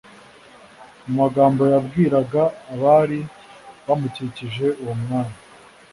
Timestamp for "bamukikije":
3.85-4.65